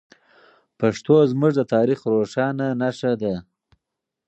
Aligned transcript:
پښتو 0.79 1.15
زموږ 1.31 1.51
د 1.57 1.61
تاریخ 1.73 1.99
روښانه 2.13 2.67
نښه 2.79 3.11
ده. 3.21 3.35